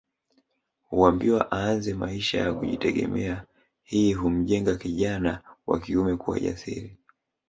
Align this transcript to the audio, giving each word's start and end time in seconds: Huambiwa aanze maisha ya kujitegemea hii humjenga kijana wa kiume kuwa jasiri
Huambiwa 0.89 1.47
aanze 1.51 1.93
maisha 1.93 2.37
ya 2.37 2.53
kujitegemea 2.53 3.45
hii 3.83 4.13
humjenga 4.13 4.75
kijana 4.75 5.41
wa 5.67 5.79
kiume 5.79 6.17
kuwa 6.17 6.39
jasiri 6.39 6.97